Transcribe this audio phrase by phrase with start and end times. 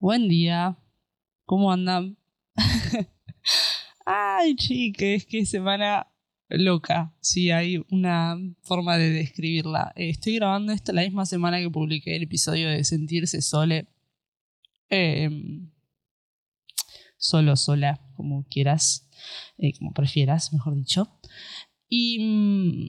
[0.00, 0.78] Buen día.
[1.44, 2.16] ¿Cómo andan?
[4.06, 6.06] Ay, chiques, qué semana
[6.48, 7.14] loca.
[7.20, 9.92] Sí, hay una forma de describirla.
[9.96, 13.88] Eh, estoy grabando esto la misma semana que publiqué el episodio de Sentirse Sole.
[14.88, 15.70] Em,
[17.18, 19.06] solo, sola, como quieras,
[19.58, 21.20] eh, como prefieras, mejor dicho.
[21.90, 22.88] Y mm,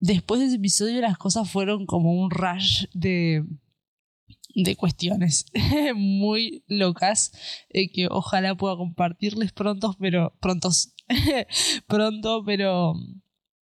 [0.00, 3.44] después de ese episodio las cosas fueron como un rush de,
[4.54, 5.46] de cuestiones
[5.94, 7.32] muy locas
[7.68, 10.94] eh, que ojalá pueda compartirles pronto, pero prontos,
[11.86, 12.94] pronto, pero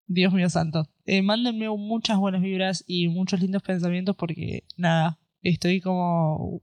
[0.06, 0.89] Dios mío santo.
[1.06, 6.62] Eh, mándenme muchas buenas vibras y muchos lindos pensamientos porque nada, estoy como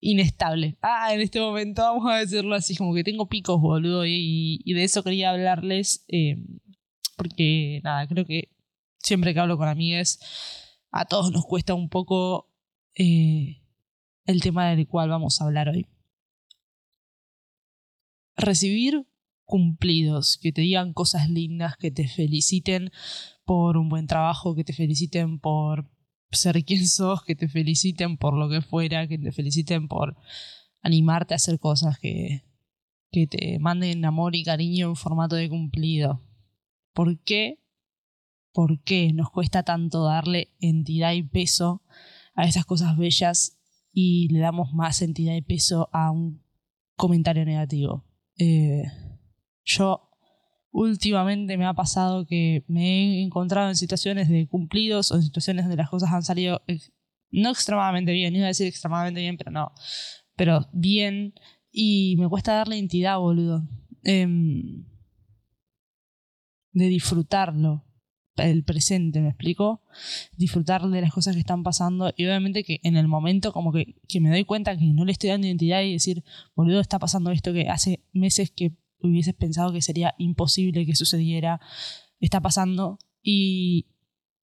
[0.00, 0.76] inestable.
[0.82, 4.84] Ah, en este momento vamos a decirlo así, como que tengo picos, boludo, y, de
[4.84, 6.04] eso quería hablarles.
[6.08, 6.36] Eh,
[7.16, 8.50] porque nada, creo que
[8.98, 10.18] siempre que hablo con amigas,
[10.90, 12.50] a todos nos cuesta un poco
[12.96, 13.60] eh,
[14.24, 15.86] el tema del cual vamos a hablar hoy.
[18.36, 19.06] Recibir
[19.44, 22.90] cumplidos, que te digan cosas lindas, que te feliciten
[23.44, 25.90] por un buen trabajo, que te feliciten por
[26.30, 30.16] ser quien sos, que te feliciten por lo que fuera, que te feliciten por
[30.82, 32.44] animarte a hacer cosas que,
[33.10, 36.20] que te manden amor y cariño en formato de cumplido.
[36.92, 37.58] ¿Por qué?
[38.52, 41.82] ¿Por qué nos cuesta tanto darle entidad y peso
[42.34, 43.58] a esas cosas bellas
[43.92, 46.42] y le damos más entidad y peso a un
[46.96, 48.04] comentario negativo?
[48.38, 48.84] Eh,
[49.64, 50.10] yo
[50.70, 55.64] últimamente me ha pasado que me he encontrado en situaciones de cumplidos o en situaciones
[55.64, 56.62] donde las cosas han salido
[57.30, 59.72] no extremadamente bien, iba a decir extremadamente bien, pero no,
[60.36, 61.34] pero bien
[61.70, 63.68] y me cuesta darle entidad, boludo.
[64.04, 64.84] Em,
[66.72, 67.84] de disfrutarlo,
[68.36, 69.82] el presente, ¿me explico?
[70.36, 73.94] Disfrutar de las cosas que están pasando y obviamente que en el momento como que,
[74.08, 76.24] que me doy cuenta que no le estoy dando identidad y decir,
[76.54, 81.60] boludo, está pasando esto que hace meses que hubieses pensado que sería imposible que sucediera,
[82.20, 83.86] está pasando y,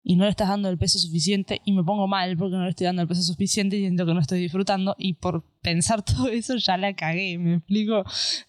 [0.02, 2.70] y no le estás dando el peso suficiente y me pongo mal porque no le
[2.70, 6.28] estoy dando el peso suficiente y siento que no estoy disfrutando y por pensar todo
[6.28, 8.04] eso ya la cagué, ¿me explico?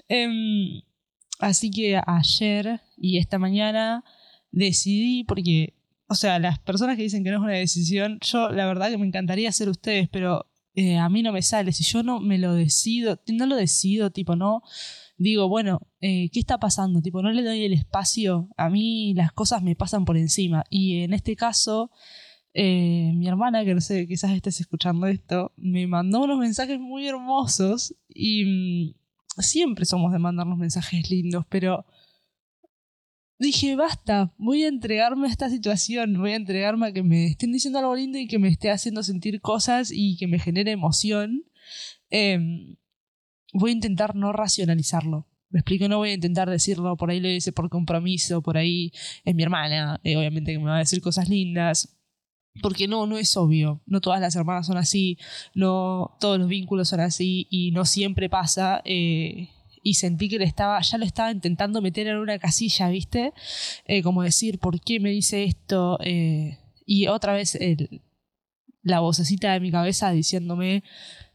[0.07, 0.81] Em,
[1.39, 4.03] así que ayer y esta mañana
[4.51, 5.73] decidí, porque,
[6.07, 8.97] o sea, las personas que dicen que no es una decisión, yo la verdad que
[8.97, 11.71] me encantaría ser ustedes, pero eh, a mí no me sale.
[11.73, 14.63] Si yo no me lo decido, no lo decido, tipo, no
[15.17, 17.01] digo, bueno, eh, ¿qué está pasando?
[17.01, 20.63] Tipo, no le doy el espacio, a mí las cosas me pasan por encima.
[20.69, 21.91] Y en este caso,
[22.53, 27.07] eh, mi hermana, que no sé, quizás estés escuchando esto, me mandó unos mensajes muy
[27.07, 31.85] hermosos y mm, siempre somos de mandarnos mensajes lindos, pero
[33.41, 37.51] dije, basta, voy a entregarme a esta situación, voy a entregarme a que me estén
[37.51, 41.43] diciendo algo lindo y que me esté haciendo sentir cosas y que me genere emoción.
[42.09, 42.77] Em,
[43.53, 45.27] voy a intentar no racionalizarlo.
[45.49, 48.91] Me explico, no voy a intentar decirlo, por ahí lo dice por compromiso, por ahí
[49.25, 51.97] es mi hermana, eh, obviamente que me va a decir cosas lindas.
[52.61, 53.81] Porque no, no es obvio.
[53.85, 55.17] No todas las hermanas son así,
[55.55, 58.81] no todos los vínculos son así y no siempre pasa.
[58.85, 59.49] Eh,
[59.81, 63.33] y sentí que le estaba, ya lo estaba intentando meter en una casilla, ¿viste?
[63.85, 65.97] Eh, como decir, ¿por qué me dice esto?
[66.01, 67.57] Eh, y otra vez
[68.83, 70.83] la vocecita de mi cabeza diciéndome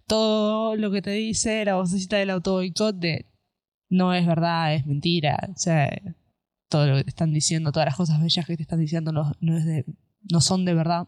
[0.07, 3.27] todo lo que te dice, la vocecita del auto de
[3.89, 5.39] no es verdad, es mentira.
[5.55, 5.91] O sea,
[6.69, 9.33] todo lo que te están diciendo, todas las cosas bellas que te están diciendo no,
[9.41, 11.07] no, son de verdad.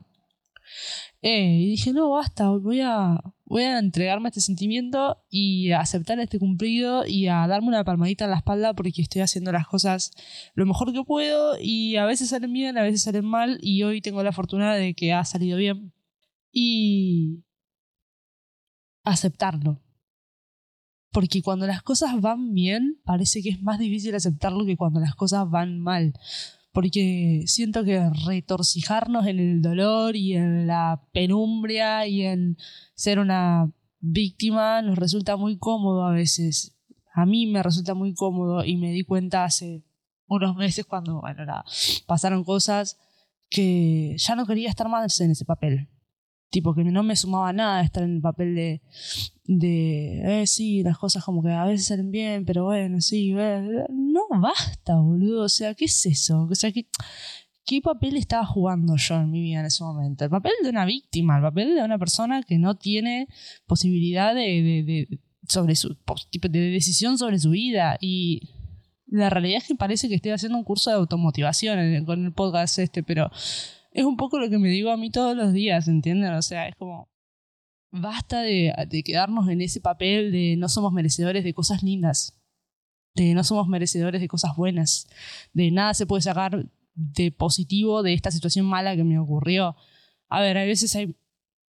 [1.22, 5.81] Eh, y dije, no, basta, voy a, voy a entregarme a este sentimiento y a
[5.81, 9.66] aceptar este cumplido y a darme una palmadita en la espalda porque estoy haciendo las
[9.66, 10.12] cosas
[10.54, 14.00] lo mejor que puedo y a veces salen bien, a veces salen mal y hoy
[14.03, 15.92] tengo la fortuna de que ha salido bien.
[16.53, 17.44] Y
[19.04, 19.81] aceptarlo.
[21.10, 25.14] Porque cuando las cosas van bien, parece que es más difícil aceptarlo que cuando las
[25.14, 26.12] cosas van mal
[26.72, 32.56] porque siento que retorcijarnos en el dolor y en la penumbria y en
[32.94, 36.76] ser una víctima nos resulta muy cómodo a veces.
[37.14, 39.82] A mí me resulta muy cómodo y me di cuenta hace
[40.26, 41.44] unos meses cuando, bueno,
[42.06, 42.98] pasaron cosas
[43.50, 45.88] que ya no quería estar más en ese papel.
[46.50, 48.82] Tipo, que no me sumaba nada estar en el papel de,
[49.44, 54.22] de, eh, sí, las cosas como que a veces salen bien, pero bueno, sí, no
[54.40, 55.44] basta, boludo.
[55.44, 56.48] O sea, ¿qué es eso?
[56.50, 56.86] O sea, ¿qué,
[57.66, 60.24] ¿qué papel estaba jugando yo en mi vida en ese momento?
[60.24, 63.28] El papel de una víctima, el papel de una persona que no tiene
[63.66, 64.42] posibilidad de,
[64.86, 65.96] de, sobre su,
[66.32, 67.98] de decisión sobre su vida.
[68.00, 68.54] Y
[69.06, 72.78] la realidad es que parece que estoy haciendo un curso de automotivación con el podcast
[72.78, 73.30] este, pero
[73.90, 76.35] es un poco lo que me digo a mí todos los días, ¿entienden?
[76.35, 77.08] O sea, es como,
[77.90, 82.38] basta de, de quedarnos en ese papel de no somos merecedores de cosas lindas,
[83.14, 85.08] de no somos merecedores de cosas buenas,
[85.52, 89.76] de nada se puede sacar de positivo de esta situación mala que me ocurrió.
[90.29, 91.17] A ver, a veces hay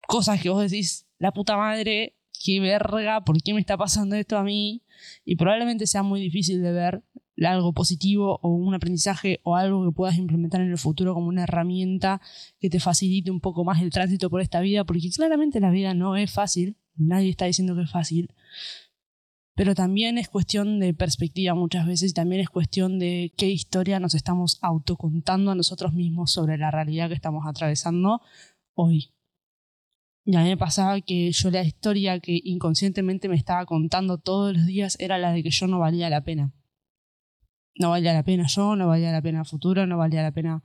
[0.08, 4.38] cosas que vos decís, la puta madre, qué verga, ¿por qué me está pasando esto
[4.38, 4.84] a mí?
[5.26, 7.04] Y probablemente sea muy difícil de ver
[7.46, 11.44] algo positivo o un aprendizaje o algo que puedas implementar en el futuro como una
[11.44, 12.20] herramienta
[12.60, 15.94] que te facilite un poco más el tránsito por esta vida, porque claramente la vida
[15.94, 18.34] no es fácil, nadie está diciendo que es fácil,
[19.56, 24.00] pero también es cuestión de perspectiva muchas veces y también es cuestión de qué historia
[24.00, 28.22] nos estamos autocontando a nosotros mismos sobre la realidad que estamos atravesando
[28.76, 29.14] hoy.
[30.26, 34.54] Y a mí me pasaba que yo la historia que inconscientemente me estaba contando todos
[34.54, 36.54] los días era la de que yo no valía la pena
[37.80, 40.64] no valía la pena yo, no valía la pena el futuro, no valía la pena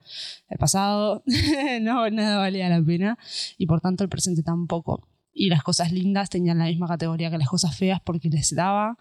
[0.49, 1.23] el pasado,
[1.81, 3.19] no, nada valía la pena
[3.59, 5.09] y por tanto el presente tampoco.
[5.33, 8.99] Y las cosas lindas tenían la misma categoría que las cosas feas porque les daba,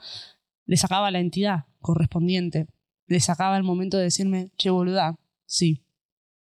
[0.65, 2.67] les sacaba la entidad correspondiente,
[3.07, 5.15] les sacaba el momento de decirme, che boluda,
[5.45, 5.83] sí,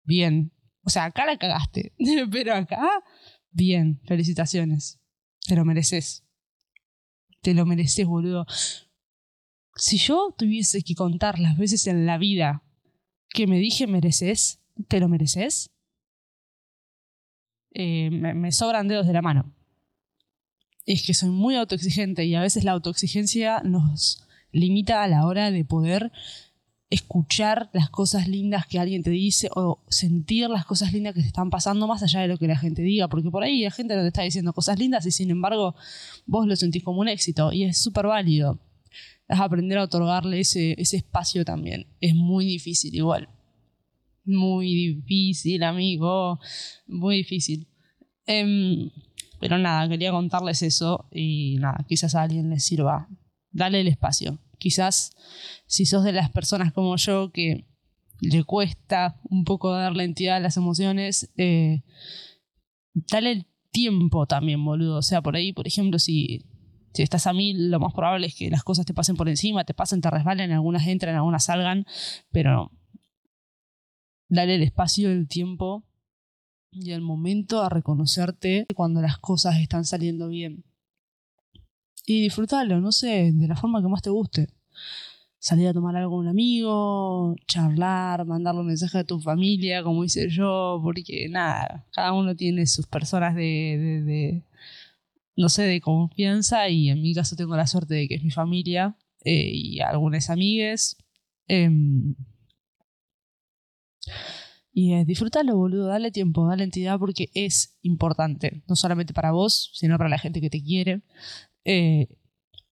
[0.03, 0.53] bien.
[0.83, 1.95] O sea, acá la cagaste,
[2.31, 2.89] pero acá,
[3.51, 5.01] bien, felicitaciones,
[5.47, 6.25] te lo mereces.
[7.43, 8.45] Te lo mereces, boludo
[9.77, 12.63] si yo tuviese que contar las veces en la vida
[13.29, 15.71] que me dije mereces, te lo mereces,
[17.73, 19.53] eh, me, sobran dedos de la mano.
[20.87, 25.51] Es que soy muy autoexigente y a veces la autoexigencia nos limita a la hora
[25.51, 26.11] de poder
[26.89, 31.27] escuchar las cosas lindas que alguien te dice o sentir las cosas lindas que te
[31.27, 33.97] están pasando más allá de lo que la gente diga, porque por ahí la gente
[33.97, 35.75] no te está diciendo cosas lindas y sin embargo
[36.25, 38.61] vos lo sentís como un éxito y es súper válido
[39.29, 41.87] es aprender a otorgarle ese, ese espacio también.
[42.01, 43.29] Es muy difícil igual.
[44.25, 46.39] Muy difícil, amigo.
[46.87, 47.69] Muy difícil.
[48.27, 48.91] Em,
[49.41, 53.09] pero nada, quería contarles eso y nada, quizás a alguien les sirva.
[53.51, 54.41] Dale el espacio.
[54.59, 55.13] Quizás
[55.67, 57.67] si sos de las personas como yo que
[58.21, 61.83] le cuesta un poco darle entidad a las emociones, eh,
[62.95, 64.99] dale el tiempo también, boludo.
[64.99, 66.47] O sea, por ahí, por ejemplo, si
[66.97, 69.65] si estás a mil, lo más probable es que las cosas te pasen por encima,
[69.65, 71.85] te pasen, te resbalen, algunas entran, algunas salgan,
[72.31, 72.73] pero
[74.31, 75.85] dale el espacio, el tiempo
[76.71, 80.65] y el momento a reconocerte cuando las cosas están saliendo bien.
[82.07, 84.49] Y disfrutarlo, no sé, de la forma que más te guste.
[85.39, 90.03] Salir a tomar algo con un amigo, charlar, mandarle un mensaje a tu familia, como
[90.03, 94.43] hice yo, porque nada, cada uno tiene sus personas de
[95.37, 98.31] no sé, de confianza y en mi caso tengo la suerte de que es mi
[98.31, 100.97] familia eh, y algunas amigues.
[101.49, 102.15] Em,
[104.73, 109.71] y es disfrutarlo, boludo, dale tiempo, dale entidad porque es importante, no solamente para vos,
[109.75, 111.03] sino para la gente que te quiere.
[111.65, 112.09] Eh,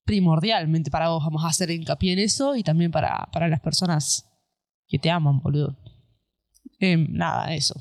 [0.04, 4.30] primordialmente para vos vamos a hacer hincapié en eso y también para, para las personas
[4.86, 5.78] que te aman, boludo.
[6.78, 7.74] Em, nada, eso.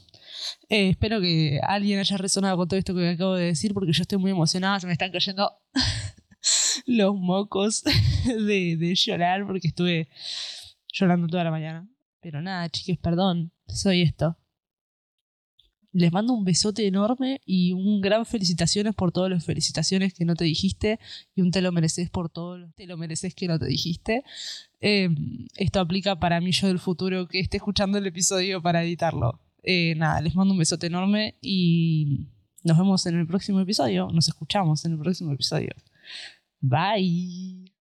[0.69, 4.01] Eh, espero que alguien haya resonado con todo esto que acabo de decir porque yo
[4.01, 5.51] estoy muy emocionada, se me están cayendo
[6.85, 7.83] los mocos
[8.25, 10.09] de, llorar porque estuve
[10.91, 11.87] llorando toda la mañana.
[12.21, 14.37] Pero nada, chiques, perdón, soy esto.
[15.91, 20.35] Les mando un besote enorme y un gran felicitaciones por todas las felicitaciones que no
[20.35, 20.99] te dijiste
[21.35, 24.23] y un te lo mereces por todo lo te lo mereces que no te dijiste.
[24.79, 29.42] Em, esto aplica para mí yo del futuro que esté escuchando el episodio para editarlo.
[29.63, 32.27] Eh, nada, les mando un besote enorme y
[32.63, 34.09] nos vemos en el próximo episodio.
[34.11, 35.73] Nos escuchamos en el próximo episodio.
[36.59, 37.65] Bye.